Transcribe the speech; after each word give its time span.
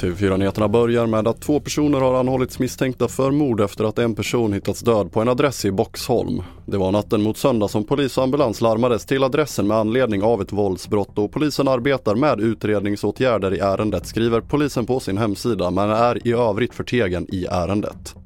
TV4-nyheterna 0.00 0.68
börjar 0.68 1.06
med 1.06 1.28
att 1.28 1.40
två 1.40 1.60
personer 1.60 2.00
har 2.00 2.14
anhållits 2.14 2.58
misstänkta 2.58 3.08
för 3.08 3.30
mord 3.30 3.60
efter 3.60 3.84
att 3.84 3.98
en 3.98 4.14
person 4.14 4.52
hittats 4.52 4.80
död 4.80 5.12
på 5.12 5.20
en 5.20 5.28
adress 5.28 5.64
i 5.64 5.72
Boxholm. 5.72 6.42
Det 6.66 6.76
var 6.76 6.92
natten 6.92 7.22
mot 7.22 7.36
söndag 7.36 7.68
som 7.68 7.84
polis 7.84 8.18
och 8.18 8.24
ambulans 8.24 8.60
larmades 8.60 9.06
till 9.06 9.24
adressen 9.24 9.66
med 9.66 9.76
anledning 9.76 10.22
av 10.22 10.42
ett 10.42 10.52
våldsbrott 10.52 11.18
och 11.18 11.32
polisen 11.32 11.68
arbetar 11.68 12.14
med 12.14 12.40
utredningsåtgärder 12.40 13.54
i 13.54 13.58
ärendet 13.58 14.06
skriver 14.06 14.40
polisen 14.40 14.86
på 14.86 15.00
sin 15.00 15.18
hemsida 15.18 15.70
men 15.70 15.90
är 15.90 16.26
i 16.26 16.32
övrigt 16.32 16.74
förtegen 16.74 17.26
i 17.28 17.46
ärendet. 17.50 18.25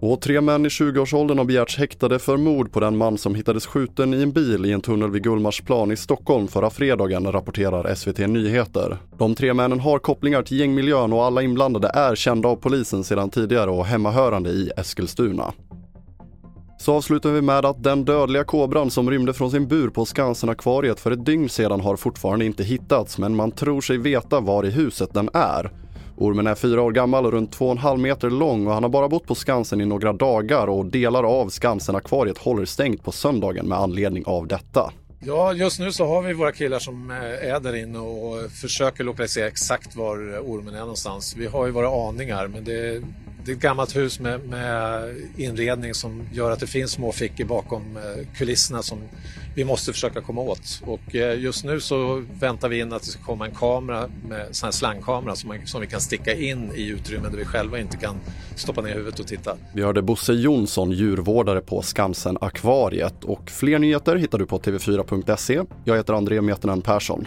Och 0.00 0.20
tre 0.20 0.40
män 0.40 0.66
i 0.66 0.68
20-årsåldern 0.68 1.38
har 1.38 1.44
begärts 1.44 1.78
häktade 1.78 2.18
för 2.18 2.36
mord 2.36 2.72
på 2.72 2.80
den 2.80 2.96
man 2.96 3.18
som 3.18 3.34
hittades 3.34 3.66
skjuten 3.66 4.14
i 4.14 4.22
en 4.22 4.32
bil 4.32 4.66
i 4.66 4.72
en 4.72 4.80
tunnel 4.80 5.10
vid 5.10 5.22
Gullmarsplan 5.22 5.92
i 5.92 5.96
Stockholm 5.96 6.48
förra 6.48 6.70
fredagen, 6.70 7.32
rapporterar 7.32 7.94
SVT 7.94 8.18
Nyheter. 8.18 8.98
De 9.18 9.34
tre 9.34 9.54
männen 9.54 9.80
har 9.80 9.98
kopplingar 9.98 10.42
till 10.42 10.58
gängmiljön 10.58 11.12
och 11.12 11.24
alla 11.24 11.42
inblandade 11.42 11.90
är 11.94 12.14
kända 12.14 12.48
av 12.48 12.56
polisen 12.56 13.04
sedan 13.04 13.30
tidigare 13.30 13.70
och 13.70 13.86
hemmahörande 13.86 14.50
i 14.50 14.70
Eskilstuna. 14.76 15.52
Så 16.80 16.94
avslutar 16.94 17.32
vi 17.32 17.42
med 17.42 17.64
att 17.64 17.82
den 17.82 18.04
dödliga 18.04 18.44
kobran 18.44 18.90
som 18.90 19.10
rymde 19.10 19.32
från 19.32 19.50
sin 19.50 19.68
bur 19.68 19.88
på 19.88 20.04
Skansen-akvariet 20.04 21.00
för 21.00 21.10
ett 21.10 21.26
dygn 21.26 21.48
sedan 21.48 21.80
har 21.80 21.96
fortfarande 21.96 22.44
inte 22.44 22.64
hittats 22.64 23.18
men 23.18 23.36
man 23.36 23.50
tror 23.50 23.80
sig 23.80 23.98
veta 23.98 24.40
var 24.40 24.64
i 24.64 24.70
huset 24.70 25.14
den 25.14 25.30
är. 25.34 25.70
Ormen 26.20 26.46
är 26.46 26.54
fyra 26.54 26.82
år 26.82 26.92
gammal 26.92 27.26
och 27.26 27.32
runt 27.32 27.52
två 27.52 27.64
och 27.64 27.72
en 27.72 27.78
halv 27.78 28.00
meter 28.00 28.30
lång 28.30 28.66
och 28.66 28.72
han 28.72 28.82
har 28.82 28.90
bara 28.90 29.08
bott 29.08 29.26
på 29.26 29.34
Skansen 29.34 29.80
i 29.80 29.84
några 29.84 30.12
dagar 30.12 30.66
och 30.66 30.86
delar 30.86 31.24
av 31.24 31.48
Skansen-akvariet 31.48 32.38
håller 32.38 32.64
stängt 32.64 33.04
på 33.04 33.12
söndagen 33.12 33.68
med 33.68 33.78
anledning 33.78 34.24
av 34.26 34.46
detta. 34.46 34.92
Ja, 35.20 35.52
just 35.52 35.80
nu 35.80 35.92
så 35.92 36.06
har 36.06 36.22
vi 36.22 36.32
våra 36.32 36.52
killar 36.52 36.78
som 36.78 37.10
eh, 37.10 37.50
är 37.52 37.60
där 37.60 37.76
inne 37.76 37.98
och 37.98 38.40
eh, 38.40 38.48
försöker 38.48 39.04
lokalisera 39.04 39.46
exakt 39.46 39.96
var 39.96 40.16
ormen 40.38 40.74
är 40.74 40.80
någonstans. 40.80 41.34
Vi 41.36 41.46
har 41.46 41.66
ju 41.66 41.72
våra 41.72 42.08
aningar 42.08 42.48
men 42.48 42.64
det, 42.64 43.02
det 43.48 43.52
är 43.52 43.56
ett 43.56 43.62
gammalt 43.62 43.96
hus 43.96 44.20
med, 44.20 44.48
med, 44.48 45.14
inredning 45.36 45.94
som 45.94 46.22
gör 46.32 46.50
att 46.50 46.60
det 46.60 46.66
finns 46.66 46.90
små 46.90 47.12
fickor 47.12 47.44
bakom 47.44 47.96
eh, 47.96 48.26
kulisserna 48.36 48.82
som 48.82 48.98
vi 49.54 49.64
måste 49.64 49.92
försöka 49.92 50.20
komma 50.20 50.40
åt. 50.40 50.82
Och 50.84 51.14
eh, 51.14 51.40
just 51.40 51.64
nu 51.64 51.80
så 51.80 52.24
väntar 52.40 52.68
vi 52.68 52.80
in 52.80 52.92
att 52.92 53.02
det 53.02 53.08
ska 53.08 53.22
komma 53.22 53.46
en 53.46 53.54
kamera, 53.54 54.08
med 54.28 54.46
sån 54.50 54.66
här 54.66 54.72
slangkamera 54.72 55.36
som, 55.36 55.48
man, 55.48 55.66
som 55.66 55.80
vi 55.80 55.86
kan 55.86 56.00
sticka 56.00 56.34
in 56.34 56.72
i 56.74 56.88
utrymmen 56.88 57.30
där 57.30 57.38
vi 57.38 57.44
själva 57.44 57.78
inte 57.78 57.96
kan 57.96 58.16
stoppa 58.54 58.80
ner 58.80 58.94
huvudet 58.94 59.20
och 59.20 59.26
titta. 59.26 59.56
Vi 59.74 59.82
hörde 59.82 60.02
Bosse 60.02 60.32
Jonsson, 60.32 60.90
djurvårdare 60.90 61.60
på 61.60 61.82
Skansen 61.82 62.38
Akvariet 62.40 63.24
och 63.24 63.50
fler 63.50 63.78
nyheter 63.78 64.16
hittar 64.16 64.38
du 64.38 64.46
på 64.46 64.58
tv4.se. 64.58 65.62
Jag 65.84 65.96
heter 65.96 66.12
André 66.12 66.40
Metenen 66.40 66.82
Persson. 66.82 67.26